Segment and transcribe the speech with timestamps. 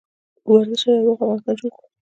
[0.43, 1.87] په ورزش سره یو روغ افغانستان جوړ کړو.